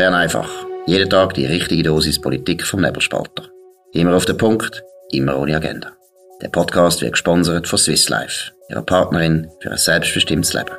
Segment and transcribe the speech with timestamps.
[0.00, 0.48] Bern einfach.
[0.86, 3.50] Jeden Tag die richtige Dosis Politik vom Nebelspalter.
[3.92, 5.92] Immer auf den Punkt, immer ohne Agenda.
[6.40, 10.70] Der Podcast wird gesponsert von Swiss Life, ihrer Partnerin für ein selbstbestimmtes Leben.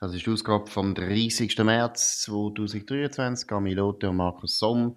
[0.00, 1.56] Das ist die Ausgabe vom 30.
[1.58, 3.46] März 2023.
[3.46, 4.96] Camilote und Markus Somm.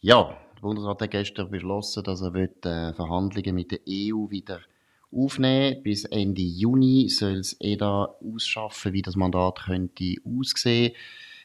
[0.00, 4.60] Ja, der Bundesrat hat gestern beschlossen, dass er wird, äh, Verhandlungen mit der EU wieder
[5.12, 5.82] aufnehmen.
[5.82, 10.92] Bis Ende Juni soll es EDA ausschaffen, wie das Mandat könnte aussehen.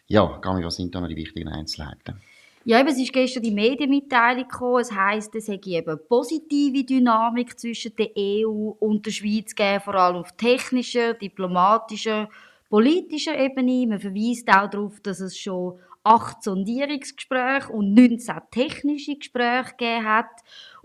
[0.07, 2.21] Ja, Gami, was sind da noch die wichtigen Einzelheiten?
[2.67, 4.81] Ja, eben, es ist gestern die Medienmitteilung gekommen.
[4.81, 9.93] Es heisst, es hätte eben positive Dynamik zwischen der EU und der Schweiz gegeben, vor
[9.93, 12.27] allem auf technischer, diplomatischer,
[12.69, 13.85] politischer Ebene.
[13.85, 20.31] Man verweist auch darauf, dass es schon acht Sondierungsgespräche und 19 technische Gespräche gegeben hat.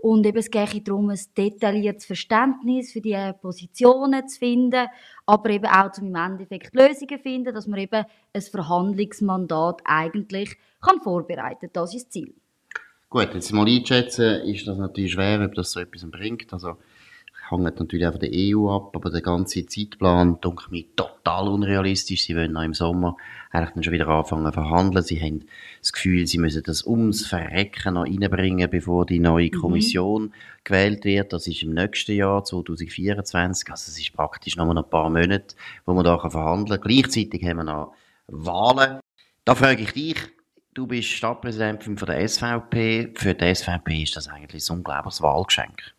[0.01, 4.87] Und eben, es geht darum, ein detailliertes Verständnis für die Positionen zu finden,
[5.27, 10.57] aber eben auch zum im Endeffekt Lösungen zu finden, dass man eben ein Verhandlungsmandat eigentlich
[10.81, 11.69] kann vorbereiten kann.
[11.73, 12.33] Das ist das Ziel.
[13.09, 16.51] Gut, jetzt mal einschätzen, ist das natürlich schwer, ob das so etwas bringt.
[16.51, 16.77] Also,
[17.51, 22.25] hängt natürlich auch von der EU ab, aber der ganze Zeitplan denke mir total unrealistisch.
[22.25, 23.17] Sie wollen noch im Sommer
[23.51, 25.03] eigentlich dann schon wieder anfangen zu verhandeln.
[25.03, 25.45] Sie haben
[25.79, 29.59] das Gefühl, sie müssen das ums Verrecken noch reinbringen, bevor die neue mhm.
[29.59, 30.33] Kommission mhm.
[30.63, 31.33] gewählt wird.
[31.33, 33.69] Das ist im nächsten Jahr, 2024.
[33.69, 35.55] Also es ist praktisch noch ein paar Monate,
[35.85, 36.89] wo man da verhandeln kann.
[36.89, 37.93] Gleichzeitig haben wir noch
[38.27, 38.99] Wahlen.
[39.45, 40.17] Da frage ich dich,
[40.73, 43.11] Du bist Stadtpräsident von der SVP.
[43.15, 45.93] Für die SVP ist das eigentlich ein unglaubliches Wahlgeschenk.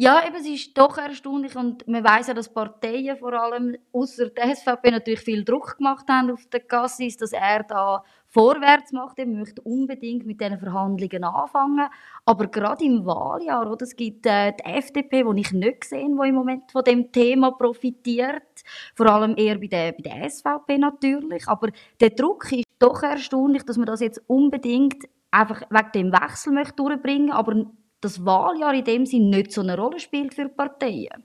[0.00, 4.30] Ja, eben, es ist doch erstaunlich und man weiß ja, dass Parteien vor allem außer
[4.30, 9.18] der SVP natürlich viel Druck gemacht haben auf den Cassis, dass er da vorwärts macht.
[9.18, 11.88] Er möchte unbedingt mit diesen Verhandlungen anfangen.
[12.24, 16.28] Aber gerade im Wahljahr, oder, es gibt äh, die FDP, die ich nicht sehe, die
[16.28, 18.62] im Moment von dem Thema profitiert.
[18.94, 21.48] Vor allem eher bei der, bei der SVP natürlich.
[21.48, 26.52] Aber der Druck ist doch erstaunlich, dass man das jetzt unbedingt einfach wegen dem Wechsel
[26.52, 27.66] möchte durchbringen aber
[28.00, 31.24] das Wahljahr in dem Sinne nicht so eine Rolle spielt für Parteien.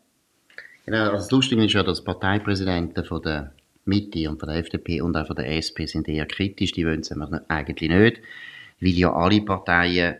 [0.85, 3.53] Genau, also das Lustige ist ja, dass Parteipräsidenten von der
[3.85, 6.72] Mitte und von der FDP und auch von der SP sind eher kritisch.
[6.72, 7.11] Die wollen es
[7.47, 8.22] eigentlich nicht,
[8.79, 10.17] weil ja alle Parteien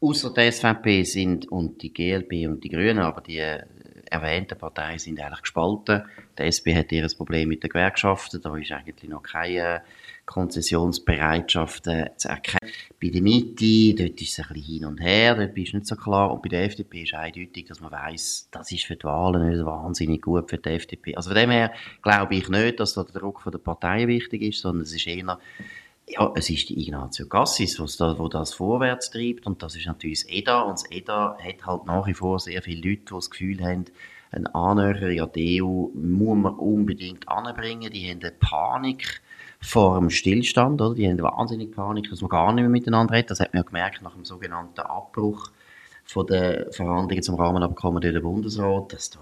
[0.00, 3.62] außer der SVP sind und die GLP und die Grünen, aber die äh,
[4.06, 6.02] erwähnten Parteien sind eigentlich gespalten.
[6.40, 9.82] Die SP hat ihr Problem mit den Gewerkschaften, da ist eigentlich noch keine
[10.24, 12.72] Konzessionsbereitschaft äh, zu erkennen.
[13.02, 15.96] Bei der Mitte, dort ist es ein bisschen hin und her, dort ist nicht so
[15.96, 16.32] klar.
[16.32, 19.64] Und bei der FDP ist eindeutig, dass man weiß, das ist für die Wahlen nicht
[19.64, 21.14] wahnsinnig gut für die FDP.
[21.14, 24.42] Also von dem her glaube ich nicht, dass da der Druck von der Parteien wichtig
[24.42, 25.38] ist, sondern es ist eher
[26.06, 29.46] ja, es ist die Ignazio Cassis, was da, das vorwärts treibt.
[29.46, 30.62] Und das ist natürlich das EDA.
[30.62, 33.84] Und das EDA hat halt nach wie vor sehr viele Leute, die das Gefühl haben,
[34.32, 37.92] eine Annäherung an die EU muss man unbedingt anbringen.
[37.92, 39.20] Die haben eine Panik
[39.60, 40.94] vor dem Stillstand, oder?
[40.94, 43.30] Die haben wahnsinnig Panik, dass man gar nicht mehr miteinander redet.
[43.30, 45.50] Das hat man ja gemerkt nach dem sogenannten Abbruch
[46.04, 49.20] von den Verhandlungen zum Rahmenabkommen durch den Bundesrat, dass da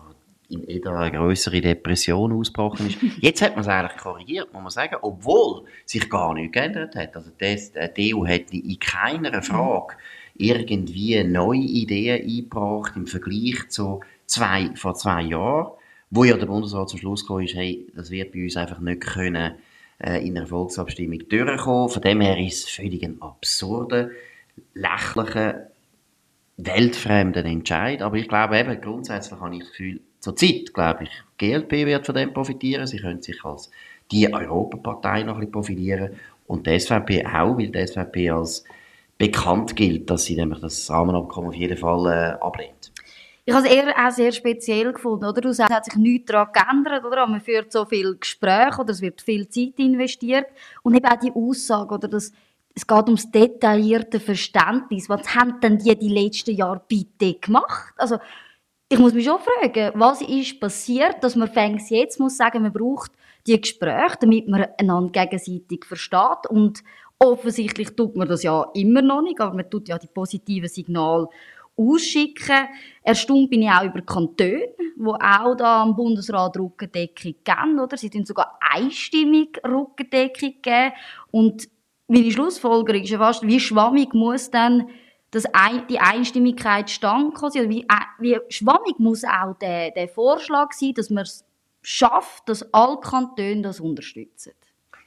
[0.50, 2.98] im EDA eine größere Depression ausgebrochen ist.
[3.20, 7.14] Jetzt hat man es eigentlich korrigiert, muss man sagen, obwohl sich gar nichts geändert hat.
[7.16, 9.96] Also das, die EU hat in keiner Frage
[10.36, 15.72] irgendwie neue Ideen eingebracht im Vergleich zu zwei, vor zwei Jahren,
[16.10, 19.00] wo ja der Bundesrat zum Schluss gekommen ist, hey, das wird bei uns einfach nicht
[19.00, 19.54] können
[19.98, 21.88] äh, in einer Volksabstimmung durchkommen.
[21.88, 24.10] Von dem her ist es völlig ein absurder,
[24.74, 25.70] lächerlicher,
[26.56, 28.02] weltfremden Entscheid.
[28.02, 32.06] Aber ich glaube eben, grundsätzlich habe ich das Gefühl, zur Zeit, glaube ich, GLP wird
[32.06, 32.86] von dem profitieren.
[32.86, 33.70] Sie können sich als
[34.10, 36.10] die Europapartei noch ein bisschen profilieren.
[36.46, 38.64] Und die SVP auch, weil die SVP als
[39.18, 42.92] bekannt gilt, dass sie nämlich das Rahmenabkommen auf jeden Fall äh, ablehnt.
[43.48, 45.40] Ich habe es eher auch sehr speziell gefunden, oder?
[45.40, 47.26] Du sagst, es hat sich nichts daran geändert, oder?
[47.26, 50.48] Man führt so viel Gespräche, oder es wird viel Zeit investiert.
[50.82, 52.08] Und eben auch die Aussage, oder?
[52.08, 52.30] Das,
[52.74, 55.08] es geht ums detaillierte Verständnis.
[55.08, 57.94] Was haben denn die die letzten Jahre bitte gemacht?
[57.96, 58.18] Also,
[58.90, 62.72] ich muss mich schon fragen, was ist passiert, dass man fängs jetzt muss sagen, man
[62.74, 63.12] braucht
[63.46, 66.82] die Gespräche, damit man einander gegenseitig versteht und
[67.18, 71.28] offensichtlich tut man das ja immer noch nicht, aber man tut ja die positiven Signale
[71.78, 72.68] ausschicken.
[73.02, 77.96] Erstaunt bin ich auch über Kantone, die auch da am Bundesrat Rückendeckung geben, oder?
[77.96, 80.92] Sie tun sogar einstimmig Rückendeckung geben.
[81.30, 81.68] Und
[82.08, 84.88] meine Schlussfolgerung ist ja fast, wie schwammig muss dann
[85.30, 87.34] das ein, die Einstimmigkeit stand?
[87.34, 87.86] Wie, äh,
[88.18, 91.44] wie schwammig muss auch der, der Vorschlag sein, dass man es
[91.82, 94.52] schafft, dass alle Kantone das unterstützen?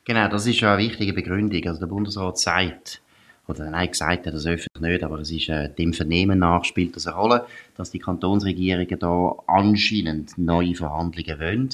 [0.05, 1.63] Genau, das ist ja eine wichtige Begründung.
[1.65, 3.01] Also der Bundesrat sagt,
[3.47, 6.95] oder nein, gesagt hat das öffentlich nicht, aber es ist äh, dem Vernehmen nach spielt
[6.95, 7.45] das eine Rolle,
[7.75, 11.69] dass die Kantonsregierungen da anscheinend neue Verhandlungen wollen.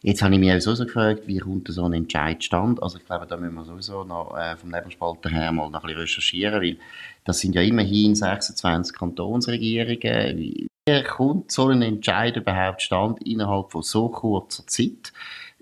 [0.00, 2.80] Jetzt habe ich mich auch so gefragt, wie kommt so ein Entscheid stand.
[2.82, 5.86] Also ich glaube, da müssen wir sowieso noch äh, vom Nebelspalter her mal noch ein
[5.86, 6.76] bisschen recherchieren, weil
[7.24, 10.38] das sind ja immerhin 26 Kantonsregierungen.
[10.38, 15.12] Wie kommt so ein Entscheid überhaupt stand innerhalb von so kurzer Zeit?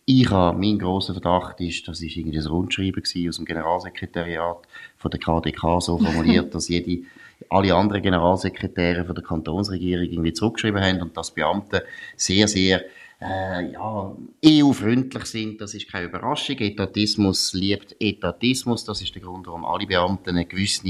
[0.08, 4.58] Ich habe, mein grosser Verdacht ist, das ist irgendwie ein Rundschreiben aus dem Generalsekretariat
[4.96, 7.04] von der KDK so formuliert, dass jede,
[7.50, 12.84] alle anderen Generalsekretäre von der Kantonsregierung irgendwie zurückgeschrieben haben und dass Beamte sehr, sehr
[13.20, 14.14] äh, ja,
[14.44, 16.58] EU-freundlich sind, das ist keine Überraschung.
[16.58, 20.86] Etatismus liebt Etatismus, das ist der Grund, warum alle Beamten eine gewisse,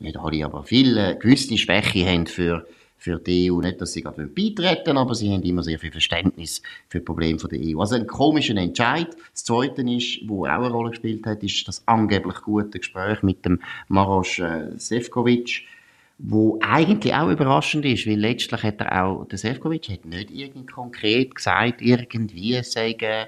[0.00, 2.66] nicht alle, aber viele, gewisse Schwäche haben für
[3.00, 3.60] für die EU.
[3.60, 7.38] Nicht, dass sie gerade beitreten aber sie haben immer sehr viel Verständnis für die Probleme
[7.38, 7.80] der EU.
[7.80, 9.08] Also ein komischer Entscheid.
[9.32, 13.44] Das Zweite ist, wo auch eine Rolle gespielt hat, ist das angeblich gute Gespräch mit
[13.44, 15.62] dem Maros äh, Sefcovic,
[16.18, 20.66] wo eigentlich auch überraschend ist, weil letztlich hat er auch, der Sefcovic hat nicht irgendwie
[20.66, 23.26] konkret gesagt, irgendwie sagen,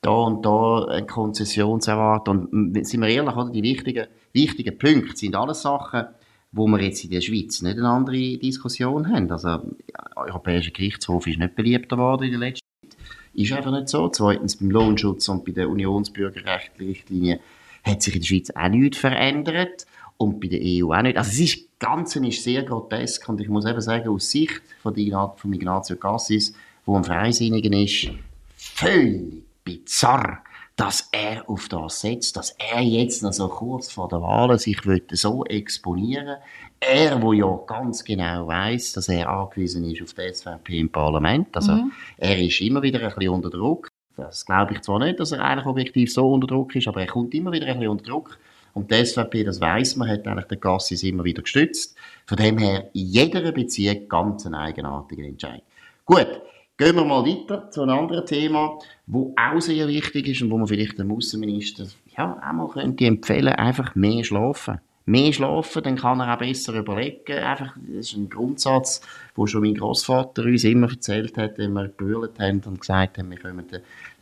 [0.00, 2.46] da und da eine Konzession zu erwarten.
[2.46, 3.50] Und sind wir ehrlich, oder?
[3.50, 6.06] Die wichtigen, wichtigen Punkte sind alles Sachen,
[6.52, 9.30] wo wir jetzt in der Schweiz nicht eine andere Diskussion haben.
[9.30, 12.96] Also, der Europäische Gerichtshof ist nicht beliebter geworden in der letzten Zeit.
[13.34, 14.08] Ist einfach nicht so.
[14.08, 17.40] Zweitens, beim Lohnschutz und bei der Unionsbürgerrechtsrichtlinie
[17.84, 19.86] hat sich in der Schweiz auch nichts verändert.
[20.16, 21.16] Und bei der EU auch nicht.
[21.16, 23.28] Also, das Ganze ist sehr grotesk.
[23.28, 24.94] Und ich muss eben sagen, aus Sicht von,
[25.36, 26.52] von Ignazio Cassis,
[26.84, 28.10] wo ein Freisinnigen ist,
[28.56, 30.42] völlig bizarr
[30.80, 34.78] dass er auf das setzt, dass er jetzt noch so kurz vor der Wahl sich
[35.12, 36.38] so exponieren
[36.80, 41.54] Er, wo ja ganz genau weiß, dass er angewiesen ist auf die SVP im Parlament.
[41.54, 41.92] Also, mhm.
[42.16, 43.88] er ist immer wieder ein bisschen unter Druck.
[44.16, 47.08] Das glaube ich zwar nicht, dass er eigentlich objektiv so unter Druck ist, aber er
[47.08, 48.38] kommt immer wieder ein bisschen unter Druck.
[48.72, 51.94] Und die SVP, das weiß man, hat eigentlich den Gassis immer wieder gestützt.
[52.24, 55.62] Von dem her, in jeder Beziehung ganz ein eigenartiger Entscheid.
[56.06, 56.40] Gut.
[56.80, 60.56] Gehen wir mal weiter zu einem anderen Thema, wo auch sehr wichtig ist und wo
[60.56, 61.84] man vielleicht dem Außenminister
[62.16, 64.80] ja, auch mal könnte empfehlen, einfach mehr schlafen.
[65.04, 67.36] Mehr schlafen, dann kann er auch besser überlegen.
[67.36, 69.02] Einfach, das ist ein Grundsatz,
[69.34, 73.30] wo schon mein Großvater uns immer erzählt hat, wenn wir gebühlt haben und gesagt haben,
[73.30, 73.66] wir kommen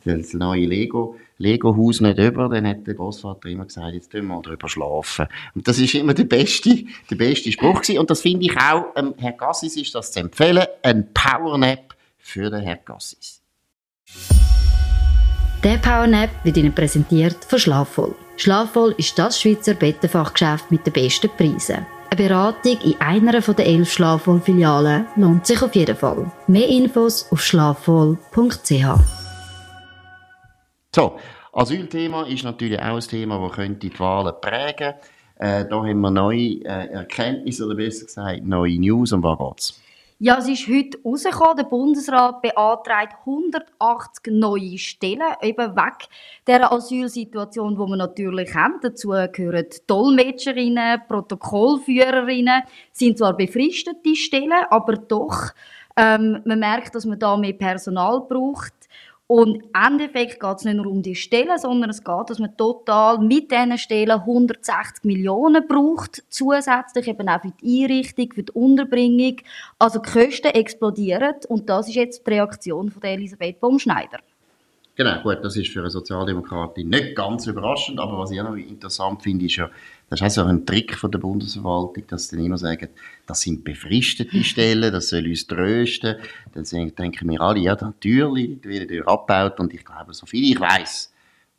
[0.03, 4.35] das neue Lego, Lego-Haus nicht über, dann hat der Großvater immer gesagt, jetzt tun wir
[4.35, 5.27] mal drüber schlafen.
[5.55, 7.99] Und das ist immer der beste, der beste Spruch gewesen.
[7.99, 12.49] Und das finde ich auch, ähm, Herr Gassis ist das zu empfehlen, ein Powernap für
[12.49, 13.41] den Herrn Gassis.
[15.63, 18.15] Der Powernap wird Ihnen präsentiert von Schlafvoll.
[18.37, 21.85] Schlafvoll ist das Schweizer Bettenfachgeschäft mit den besten Preisen.
[22.11, 26.31] Eine Beratung in einer der elf Schlafvoll-Filialen lohnt sich auf jeden Fall.
[26.47, 28.85] Mehr Infos auf schlafvoll.ch.
[30.95, 31.19] So,
[31.53, 34.93] Asylthema ist natürlich auch ein Thema, das könnte die Wahlen prägen.
[35.35, 39.11] Äh, da haben wir neue äh, Erkenntnisse, oder besser gesagt, neue News.
[39.11, 39.81] Um was geht's?
[40.21, 41.55] Ja, es ist heute rausgekommen.
[41.55, 46.09] Der Bundesrat beantragt 180 neue Stellen, eben weg
[46.45, 48.81] der Asylsituation, die wir natürlich haben.
[48.81, 55.53] Dazu gehören Dolmetscherinnen, Protokollführerinnen, sind zwar befristete Stellen, aber doch,
[55.95, 58.73] ähm, man merkt, dass man da mehr Personal braucht.
[59.31, 62.57] Und im Endeffekt geht es nicht nur um die Stellen, sondern es geht, dass man
[62.57, 68.51] total mit diesen Stellen 160 Millionen braucht, zusätzlich eben auch für die Einrichtung, für die
[68.53, 69.35] Unterbringung.
[69.77, 74.17] Also die Kosten explodieren und das ist jetzt die Reaktion von Elisabeth Baumschneider.
[74.95, 78.55] Genau, gut, das ist für eine Sozialdemokratin nicht ganz überraschend, aber was ich auch noch
[78.55, 79.69] interessant finde, ist ja,
[80.09, 82.89] das ist auch ein Trick von der Bundesverwaltung, dass sie dann immer sagen,
[83.27, 86.15] das sind befristete Stellen, das soll uns trösten.
[86.53, 86.63] Dann
[86.95, 91.13] denken wir alle, ja, natürlich, die werden abgebaut und ich glaube, so viel ich weiß,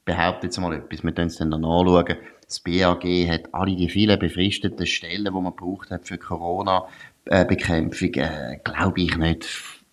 [0.05, 2.17] behauptet jetzt mal etwas, wir können es dann noch nachschauen.
[2.45, 8.59] Das BAG hat alle die vielen befristeten Stellen, die man braucht hat für Corona-Bekämpfung, äh,
[8.65, 9.47] glaube ich nicht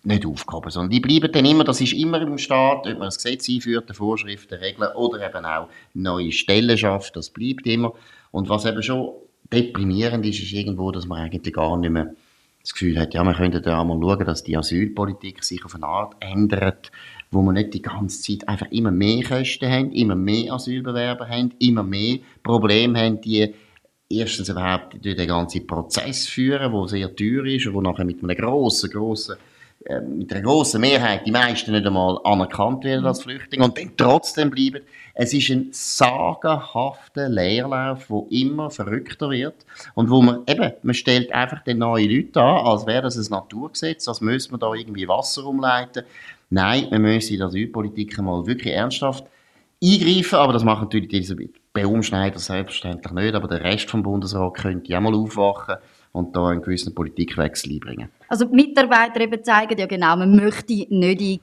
[0.08, 3.16] nicht aufgehoben, sondern die bleiben dann immer, das ist immer im Staat, ob man das
[3.16, 7.92] Gesetz einführt, Vorschriften, Regeln oder eben auch neue Stellen schafft, das bleibt immer.
[8.30, 9.12] Und was eben schon
[9.52, 12.14] deprimierend ist, ist irgendwo, dass man eigentlich gar nicht mehr
[12.62, 15.86] das Gefühl hat, ja, wir könnten da mal schauen, dass die Asylpolitik sich auf eine
[15.86, 16.90] Art ändert,
[17.30, 21.52] wo man nicht die ganze Zeit einfach immer mehr Kosten haben, immer mehr Asylbewerber haben,
[21.60, 23.54] immer mehr Probleme haben, die
[24.10, 28.22] erstens überhaupt durch den ganzen Prozess führen, der sehr teuer ist und wo nachher mit
[28.22, 29.36] einem grossen, grossen
[30.06, 34.50] mit einer grossen Mehrheit die meisten nicht einmal anerkannt werden als Flüchtlinge und dann trotzdem
[34.50, 34.84] bleiben.
[35.14, 39.54] Es ist ein sagenhafter Leerlauf, wo immer verrückter wird
[39.94, 43.30] und wo man eben, man stellt einfach den neuen Leute an, als wäre das ein
[43.30, 46.04] Naturgesetz, als müsste man da irgendwie Wasser umleiten.
[46.50, 49.24] Nein, man müsse in der Asylpolitik mal wirklich ernsthaft
[49.82, 54.90] eingreifen, aber das macht natürlich Elisabeth Baumschneider selbstverständlich nicht, aber der Rest vom Bundesrat könnte
[54.90, 55.76] ja mal aufwachen
[56.18, 58.10] und da einen gewissen Politikwechsel einbringen.
[58.28, 60.92] Also die Mitarbeiter eben zeigen ja genau, man möchte nicht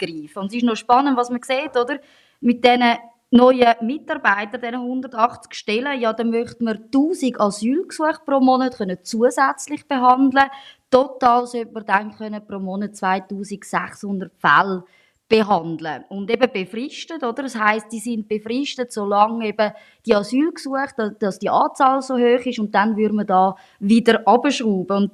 [0.03, 0.39] eingreifen.
[0.39, 2.00] Und es ist noch spannend, was man sieht, oder?
[2.41, 2.84] Mit diesen
[3.32, 9.88] neuen Mitarbeitern, diesen 180 Stellen, ja, dann möchte man 1000 Asylgesuche pro Monat können zusätzlich
[9.88, 10.50] behandeln.
[10.91, 14.84] Total sollte man dann können pro Monat 2600 Fälle
[15.27, 16.03] behandeln.
[16.10, 17.44] Und eben befristet, oder?
[17.44, 19.72] Das heißt, die sind befristet, solange eben
[20.05, 24.98] die Asylgesuche, dass die Anzahl so hoch ist und dann würde man da wieder abschrauben.
[24.98, 25.12] Und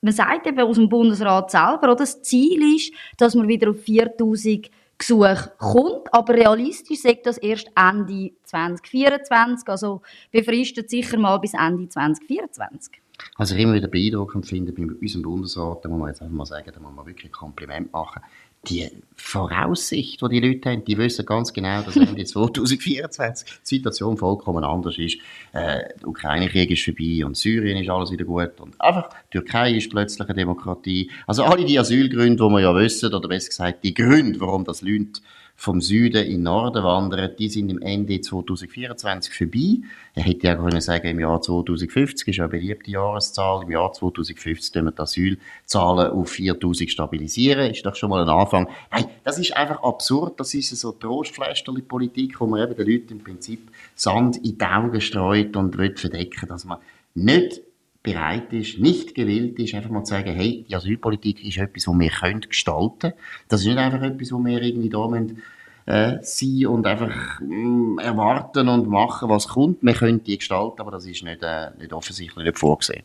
[0.00, 1.96] man sagt eben aus dem Bundesrat selber, oder?
[1.96, 7.68] Das Ziel ist, dass man wieder auf 4000 Gesuche kommt, aber realistisch sagt das erst
[7.74, 13.00] Ende 2024, also befristet sicher mal bis Ende 2024.
[13.36, 16.46] Was ich immer wieder beeindruckend finde bei unserem Bundesrat, da muss man jetzt einfach mal
[16.46, 18.22] sagen, da muss man wirklich ein Kompliment machen
[18.68, 24.16] die Voraussicht, die die Leute haben, die wissen ganz genau, dass Ende 2024 die Situation
[24.16, 25.18] vollkommen anders ist.
[25.52, 29.74] Äh, der Ukraine-Krieg ist vorbei und Syrien ist alles wieder gut und einfach die Türkei
[29.74, 31.10] ist plötzlich eine Demokratie.
[31.26, 34.82] Also alle die Asylgründe, die wir ja wissen, oder besser gesagt die Gründe, warum das
[34.82, 35.20] Leute
[35.56, 39.76] vom Süden in den Norden wandern, die sind im Ende 2024 vorbei.
[40.14, 43.62] Er hätte ja können sagen, im Jahr 2050 ist eine beliebte Jahreszahl.
[43.62, 47.70] Im Jahr 2050 können wir die Asylzahlen auf 4000 stabilisieren.
[47.70, 48.68] Ist doch schon mal ein Anfang.
[48.90, 50.40] Nein, das ist einfach absurd.
[50.40, 55.00] Das ist so Trostflästerli-Politik, wo man eben den Leuten im Prinzip Sand in die Augen
[55.00, 56.78] streut und will verdecken, dass man
[57.14, 57.60] nicht
[58.02, 61.98] bereit ist, nicht gewillt ist, einfach mal zu sagen, hey, die Asylpolitik ist etwas, was
[61.98, 63.12] wir können gestalten.
[63.48, 65.42] Das ist nicht einfach etwas, wo wir irgendwie da müssen,
[65.86, 69.82] äh, sein und einfach mh, mm, erwarten und machen, was kommt.
[69.82, 73.02] Wir können die gestalten, aber das ist nicht, äh, nicht offensichtlich nicht vorgesehen.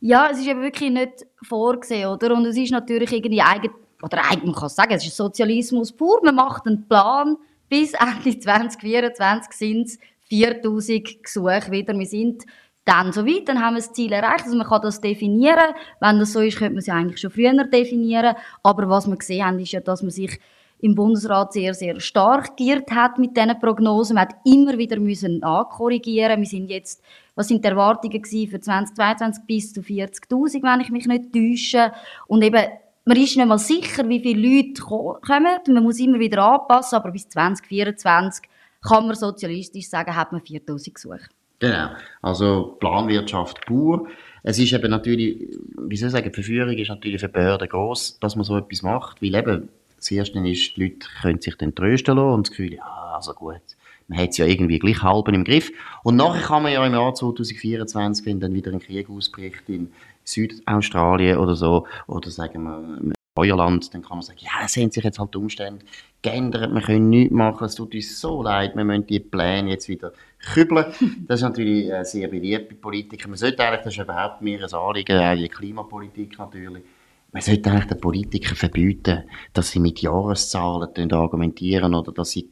[0.00, 2.34] Ja, es ist eben wirklich nicht vorgesehen, oder?
[2.34, 3.70] Und es ist natürlich irgendwie eigen,
[4.02, 6.20] oder eigentlich, man kann sagen, es ist Sozialismus pur.
[6.24, 7.36] Man macht einen Plan,
[7.68, 9.98] bis Ende 2024 sind es
[10.28, 11.96] 4000 Gesuche wieder.
[11.96, 12.44] Wir sind
[12.84, 14.44] dann so weit, dann haben wir das Ziel erreicht.
[14.44, 15.74] Also man kann das definieren.
[16.00, 18.34] Wenn das so ist, könnte man es ja eigentlich schon früher definieren.
[18.62, 20.40] Aber was wir gesehen haben, ist ja, dass man sich
[20.80, 24.16] im Bundesrat sehr, sehr stark geirrt hat mit diesen Prognosen.
[24.16, 26.40] Man hat immer wieder müssen nachkorrigieren.
[26.40, 27.04] Wir sind jetzt,
[27.36, 31.92] was sind die Erwartungen für 2022 bis zu 40.000, wenn ich mich nicht täusche.
[32.26, 32.64] Und eben,
[33.04, 35.58] man ist nicht mal sicher, wie viele Leute kommen.
[35.68, 38.44] Man muss immer wieder anpassen, aber bis 2024
[38.82, 41.28] kann man sozialistisch sagen, hat man 4.000 Gesuche.
[41.62, 41.90] Genau.
[42.22, 44.08] Also Planwirtschaft pur.
[44.42, 48.18] Es ist eben natürlich, wie soll ich sagen, die Verführung ist natürlich für Behörden gross,
[48.18, 51.72] dass man so etwas macht, weil eben, das Erste ist, die Leute können sich dann
[51.72, 53.60] trösten lassen und das Gefühl, ja, also gut,
[54.08, 55.70] man hat es ja irgendwie gleich halben im Griff.
[56.02, 59.92] Und nachher kann man ja im Jahr 2024, wenn dann wieder ein Krieg ausbricht in
[60.24, 64.90] Südaustralien oder so, oder sagen wir, euer Land, dann kann man sagen, ja, es haben
[64.90, 65.84] sich jetzt halt Umstände
[66.22, 69.88] geändert, wir können nichts machen, es tut uns so leid, wir müssen die Pläne jetzt
[69.88, 70.86] wieder kübeln.
[71.26, 73.30] Das ist natürlich sehr beliebt bei Politikern.
[73.30, 76.84] Man sollte eigentlich, das ist überhaupt mehr ein Anliegen, auch die Klimapolitik natürlich,
[77.32, 79.24] man sollte eigentlich den Politikern verbieten,
[79.54, 82.48] dass sie mit Jahreszahlen argumentieren oder dass sie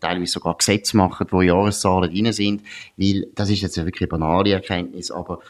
[0.00, 2.62] teilweise sogar Gesetze machen, wo Jahreszahlen drin sind,
[2.96, 5.40] weil das ist jetzt eine wirklich banale Erkenntnis, aber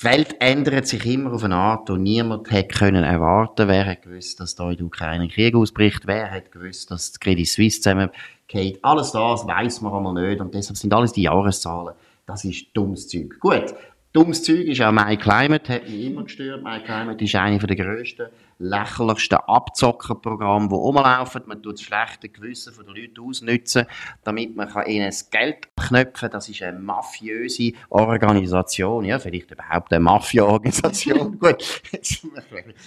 [0.00, 3.68] die Welt ändert sich immer auf eine Art, und niemand hätte können erwarten.
[3.68, 6.06] Wer hat gewusst, dass da in der Ukraine ein Krieg ausbricht?
[6.06, 8.78] Wer hat gewusst, dass die Credit Suisse zusammengeht?
[8.82, 10.40] Alles das weiß man einmal nicht.
[10.40, 11.94] Und deshalb sind alles die Jahreszahlen.
[12.26, 13.38] Das ist dummes Zeug.
[13.40, 13.74] Gut.
[14.12, 16.64] Dummes Zeug ist auch My Climate, hat mich immer gestört.
[16.64, 18.26] My Climate ist eine der grössten,
[18.60, 21.42] lächerlichsten Abzockerprogramme, die rumlaufen.
[21.46, 23.86] Man tut das schlechte Gewissen der Leute ausnutzen,
[24.22, 26.30] damit man ihnen das Geld knöpfen kann.
[26.30, 29.04] Das ist eine mafiöse Organisation.
[29.04, 31.38] Ja, vielleicht überhaupt eine Mafia-Organisation.
[31.40, 32.30] Gut, jetzt ein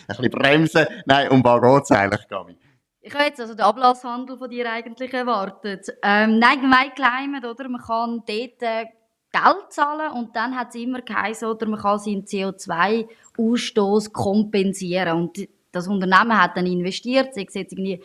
[0.07, 0.85] bisschen bremsen.
[1.05, 2.55] Nein, um was geht es eigentlich, Gabi?
[3.05, 5.87] Ich habe jetzt also den Ablasshandel von dir eigentlich erwartet.
[6.01, 6.61] Ähm, nein,
[6.95, 7.67] Climate, oder?
[7.67, 8.85] Man kann dort äh,
[9.33, 15.17] Geld zahlen und dann hat es immer geheißen, oder man kann seinen CO2-Ausstoß kompensieren.
[15.17, 18.01] Und das Unternehmen hat dann investiert, sei es irgendwie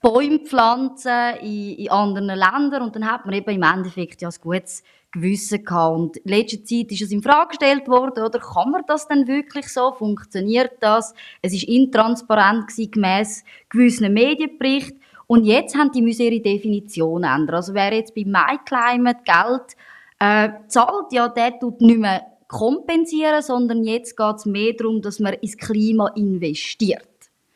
[0.00, 4.34] Bäume pflanzen in, in anderen Ländern und dann hat man eben im Endeffekt ja ein
[4.40, 5.96] gutes Gewissen gehabt.
[5.96, 9.28] Und in letzter Zeit ist es in Frage gestellt worden, oder kann man das denn
[9.28, 9.92] wirklich so?
[9.92, 11.14] Funktioniert das?
[11.40, 15.00] Es ist intransparent gewesen, gemäss gewissen Medienberichten.
[15.28, 17.56] Und jetzt haben die müssen ihre Definition ändern.
[17.56, 19.76] Also wer jetzt bei MyClimate Geld
[20.18, 25.18] äh, zahlt, ja, der tut nicht mehr kompensieren, sondern jetzt geht es mehr darum, dass
[25.18, 27.02] man ins Klima investiert.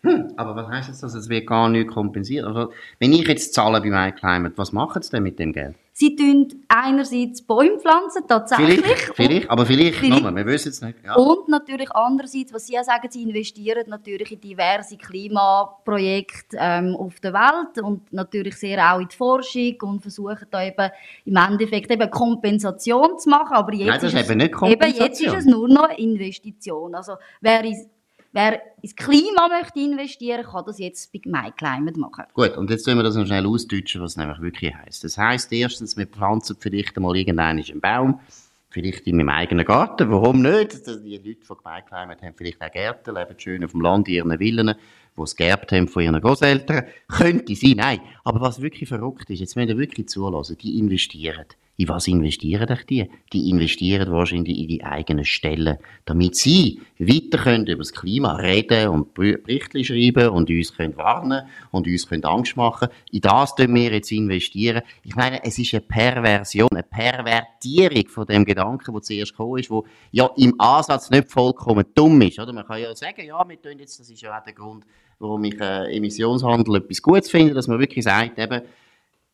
[0.02, 1.14] Hm, aber was jetzt das?
[1.14, 2.46] Es wird gar nicht kompensiert.
[2.46, 5.76] Also, wenn ich jetzt zahle bei MyClimate, was machen sie denn mit dem Geld?
[5.98, 8.82] Sie tun einerseits Bäume pflanzen, tatsächlich.
[8.82, 10.22] Vielleicht, vielleicht, aber vielleicht, Vielleicht.
[10.22, 10.98] nochmal, wir wissen es nicht.
[11.02, 11.14] Ja.
[11.14, 17.18] Und natürlich andererseits, was Sie auch sagen, Sie investieren natürlich in diverse Klimaprojekte ähm, auf
[17.20, 20.90] der Welt und natürlich sehr auch in die Forschung und versuchen da eben
[21.24, 23.54] im Endeffekt eben Kompensation zu machen.
[23.54, 25.36] Aber jetzt, Nein, das ist es, eben nicht eben jetzt ist Kompensation.
[25.38, 26.94] es nur noch eine Investition.
[26.94, 27.88] Also ins,
[28.36, 32.24] wer ins Klima möchte investieren, kann das jetzt bei MyClimate machen.
[32.34, 35.02] Gut, und jetzt tun wir das noch schnell ausdeutschen, was es nämlich wirklich heisst.
[35.04, 38.20] Das heisst erstens, wir pflanzen vielleicht einmal irgendeinen einen Baum,
[38.68, 40.86] vielleicht in meinem eigenen Garten, warum nicht?
[40.86, 44.38] Die Leute von MyClimate haben vielleicht auch Gärten, leben schön auf dem Land in ihren
[44.38, 44.74] Villen,
[45.16, 46.84] die es geerbt haben von ihren Großeltern.
[47.08, 48.00] Könnte sein, nein.
[48.24, 51.46] Aber was wirklich verrückt ist, jetzt müsst ihr wirklich zulassen, die investieren.
[51.78, 53.10] In was investieren doch die?
[53.34, 58.88] Die investieren wahrscheinlich in die eigenen Stellen, damit sie weiter können über das Klima reden
[58.88, 62.88] und Berichte schreiben und uns können warnen und uns können Angst machen.
[63.10, 64.82] In das tun wir jetzt investieren.
[65.02, 69.70] Ich meine, es ist eine Perversion, eine Pervertierung von dem Gedanken, der zuerst gekommen ist,
[69.70, 72.38] wo ja im Ansatz nicht vollkommen dumm ist.
[72.38, 72.54] Oder?
[72.54, 74.86] Man kann ja sagen, ja, wir tun jetzt, das ist ja auch der Grund,
[75.18, 78.62] warum ich äh, Emissionshandel etwas Gutes finde, dass man wirklich sagt, eben,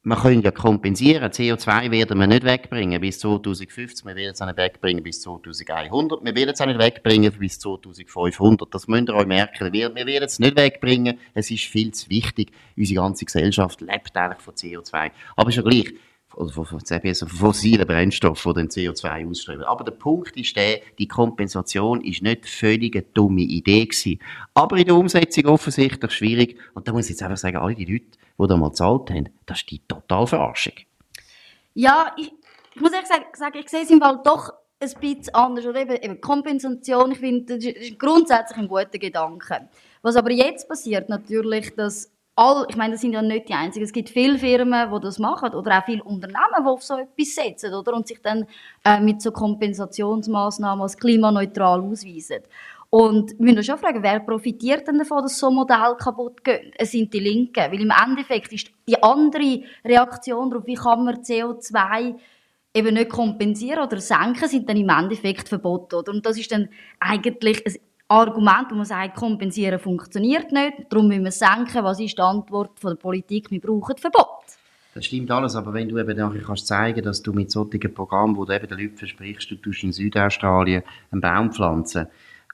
[0.05, 1.31] man kann ja kompensieren.
[1.31, 4.05] CO2 werden wir nicht wegbringen bis 2050.
[4.05, 6.25] Wir werden es auch nicht wegbringen bis 2100.
[6.25, 8.75] Wir werden es auch nicht wegbringen bis 2500.
[8.75, 9.73] Das müsst ihr euch merken.
[9.73, 11.21] Wir, wir werden es nicht wegbringen.
[11.35, 12.51] Es ist viel zu wichtig.
[12.77, 15.13] Unsere ganze Gesellschaft lebt eigentlich von CO2.
[15.37, 15.95] Aber ja gleich.
[16.35, 19.65] Oder von, von, von, fossilen Brennstoffen, die den CO2 ausströmen.
[19.65, 24.21] Aber der Punkt ist der, die Kompensation ist nicht völlig eine dumme Idee gewesen.
[24.55, 26.59] Aber in der Umsetzung offensichtlich schwierig.
[26.75, 28.07] Und da muss ich jetzt einfach sagen, alle die Leute,
[28.39, 30.75] die da mal gezahlt haben, das ist die total Verarschung.
[31.75, 32.33] Ja, ich,
[32.75, 35.67] ich muss ehrlich sagen, ich sehe es im Fall doch ein bisschen anders.
[35.67, 39.69] Oder eben, eben Kompensation, ich finde, das ist grundsätzlich ein guter Gedanke.
[40.03, 43.85] Was aber jetzt passiert, natürlich, dass all, ich meine, das sind ja nicht die einzigen.
[43.85, 47.35] Es gibt viele Firmen, die das machen oder auch viele Unternehmen, die auf so etwas
[47.35, 47.95] setzen oder?
[47.95, 48.47] und sich dann
[48.85, 52.43] äh, mit so Kompensationsmaßnahmen als klimaneutral ausweisen.
[52.95, 56.73] Und wir müssen schon fragen, wer profitiert denn davon, dass so Modelle kaputt gehen?
[56.77, 57.73] Es sind die Linken.
[57.73, 62.15] Weil im Endeffekt ist die andere Reaktion darauf, wie kann man CO2
[62.75, 65.97] eben nicht kompensieren oder senken, sind dann im Endeffekt Verbote.
[65.97, 66.13] Oder?
[66.13, 66.69] Und das ist dann
[67.01, 67.65] eigentlich
[68.13, 71.83] Argument, wo man sagt, kompensieren funktioniert nicht, darum müssen wir senken.
[71.83, 73.51] Was ist die Antwort von der Politik?
[73.51, 74.29] Wir brauchen Verbot.
[74.95, 78.37] Das stimmt alles, aber wenn du eben nachher kannst zeigen, dass du mit solchen Programmen,
[78.37, 82.09] wo du eben den Leuten versprichst, du tust in Südaustralien einen Baum pflanzen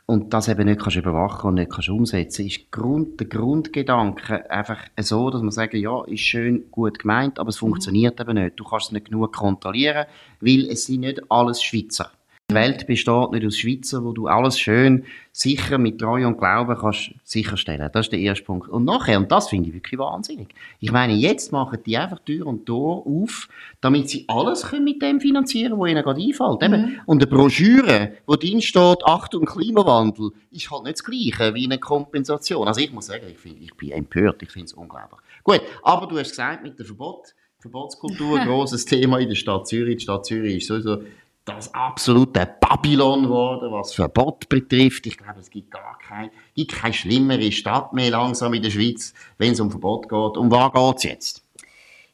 [0.06, 4.78] und das eben nicht kannst überwachen und nicht kannst umsetzen, ist Grund, der Grundgedanke einfach
[5.00, 8.60] so, dass man sagen, ja, ist schön, gut gemeint, aber es funktioniert eben nicht.
[8.60, 10.06] Du kannst es nicht genug kontrollieren,
[10.40, 12.12] weil es sind nicht alles Schweizer.
[12.50, 16.78] Die Welt besteht nicht aus Schweizer, wo du alles schön, sicher mit Treue und Glauben
[16.78, 17.90] kannst sicherstellen.
[17.92, 18.70] Das ist der erste Punkt.
[18.70, 20.48] Und nachher, und das finde ich wirklich wahnsinnig.
[20.80, 23.50] Ich meine, jetzt machen die einfach Tür und Tor auf,
[23.82, 26.62] damit sie alles können mit dem finanzieren, was ihnen gerade einfällt.
[26.62, 26.98] Eben.
[27.04, 31.78] Und eine Broschüre, wo drin steht, Achtung, Klimawandel, ist halt nicht das Gleiche wie eine
[31.78, 32.66] Kompensation.
[32.66, 35.20] Also ich muss sagen, ich, finde, ich bin empört, ich finde es unglaublich.
[35.44, 39.98] Gut, aber du hast gesagt, mit dem Verbot, Verbotskultur, grosses Thema in der Stadt Zürich.
[39.98, 41.02] Die Stadt Zürich ist sowieso
[41.48, 45.06] das absolute Babylon geworden, was Verbot betrifft.
[45.06, 49.14] Ich glaube, es gibt gar kein, gibt keine schlimmere Stadt mehr langsam in der Schweiz,
[49.38, 50.36] wenn es um Verbot geht.
[50.36, 51.44] Um was geht's jetzt?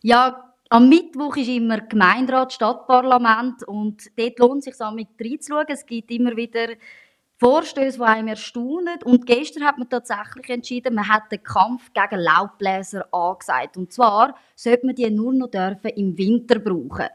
[0.03, 5.67] Ja, am Mittwoch ist immer Gemeinderat, Stadtparlament und dort lohnt es sich, damit reinzuschauen.
[5.69, 6.69] Es gibt immer wieder
[7.39, 9.03] Vorstöße, die einem erstaunen.
[9.05, 13.77] Und gestern hat man tatsächlich entschieden, man hat den Kampf gegen Laubbläser angesagt.
[13.77, 17.09] Und zwar sollte man die nur noch dürfen im Winter brauchen.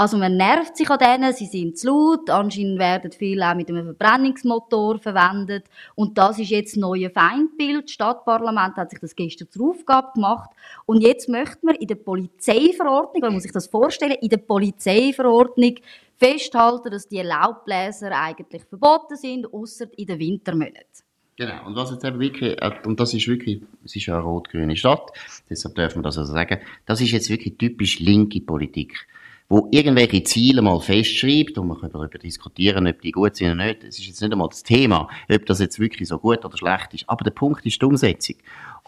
[0.00, 3.68] Also man nervt sich an denen, sie sind zu laut, anscheinend werden viele auch mit
[3.68, 7.84] einem Verbrennungsmotor verwendet und das ist jetzt das neue Feindbild.
[7.84, 10.48] Das Stadtparlament hat sich das gestern zur Aufgabe gemacht
[10.86, 15.74] und jetzt möchte man in der Polizeiverordnung, man muss sich das vorstellen, in der Polizeiverordnung
[16.16, 21.04] festhalten, dass die Laubbläser eigentlich verboten sind, außer in den Wintermonaten.
[21.36, 21.66] Genau.
[21.66, 25.10] Und was jetzt eben wirklich, äh, und das ist wirklich, es ist eine rot-grüne Stadt,
[25.50, 29.06] deshalb dürfen wir das also sagen, das ist jetzt wirklich typisch linke Politik,
[29.50, 33.66] wo irgendwelche Ziele mal festschreibt, und man kann darüber diskutieren, ob die gut sind oder
[33.66, 36.56] nicht, es ist jetzt nicht einmal das Thema, ob das jetzt wirklich so gut oder
[36.56, 38.36] schlecht ist, aber der Punkt ist die Umsetzung.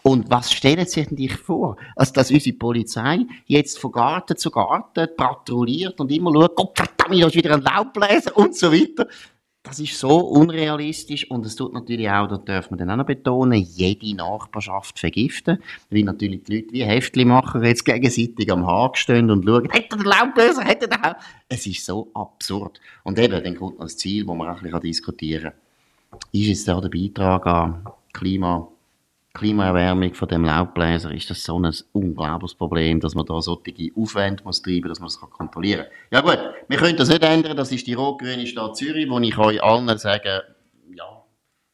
[0.03, 1.77] Und was stellen Sie sich denn vor?
[1.95, 7.21] Also, dass unsere Polizei jetzt von Garten zu Garten patrouilliert und immer schaut, Gott verdammt,
[7.21, 9.07] da ist wieder ein Laubbläser und so weiter.
[9.65, 13.05] Das ist so unrealistisch und es tut natürlich auch, das darf man dann auch noch
[13.05, 15.57] betonen, jede Nachbarschaft vergiften,
[15.89, 19.85] weil natürlich die Leute wie Heftli machen, jetzt gegenseitig am Haken stehen und schauen, hat
[19.89, 21.15] er den Laubbläser, hat er den auch?
[21.47, 22.81] Es ist so absurd.
[23.03, 25.53] Und eben, dann kommt noch das Ziel, wo man auch ein bisschen diskutieren
[26.11, 26.19] kann.
[26.33, 28.67] Ist jetzt da der Beitrag an Klima
[29.33, 34.43] Klimaerwärmung von dem Laubbläser ist das so ein unglaubliches Problem, dass man da solche Aufwände
[34.43, 35.91] muss treiben, dass man das kontrollieren kann.
[36.11, 39.35] Ja gut, wir können das nicht ändern, das ist die rot-grüne Stadt Zürich, wo ich
[39.37, 40.43] euch allen sage,
[40.95, 41.23] ja,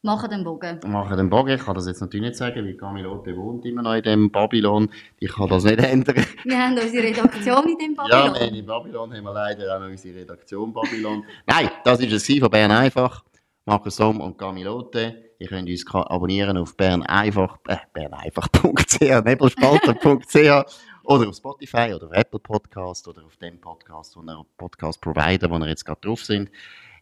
[0.02, 0.80] Machen den Bogen.
[0.86, 1.50] machen den Bogen.
[1.50, 4.88] Ich kann das jetzt natürlich nicht sagen, weil Camilote wohnt immer noch in dem Babylon.
[5.18, 6.24] Ich kann das nicht ändern.
[6.44, 8.34] Wir haben unsere Redaktion in dem Ja, Babylon.
[8.34, 11.22] wir haben in Babylon haben wir leider auch noch unsere Redaktion Babylon.
[11.46, 13.22] Nein, das ist es von Bern einfach.
[13.66, 15.29] Markus Somm und Camilote.
[15.40, 20.36] Ihr könnt uns abonnieren auf berneinfach, äh, berneinfach.ch, nebelspalter.ch
[21.04, 25.56] oder auf Spotify oder auf Apple Podcast oder auf dem Podcast, wo ihr Podcast-Provider, wo
[25.56, 26.50] ihr jetzt gerade drauf sind.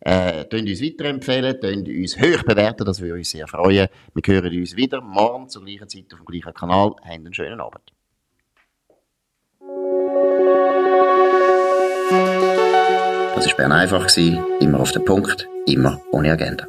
[0.02, 3.88] Äh, könnt uns weiterempfehlen, könnt uns hoch bewerten, das würde uns sehr freuen.
[4.14, 6.90] Wir hören uns wieder morgen zur gleichen Zeit auf dem gleichen Kanal.
[6.90, 7.92] Habt einen schönen Abend.
[13.34, 16.68] Das war Bern einfach, gewesen, immer auf den Punkt, immer ohne Agenda.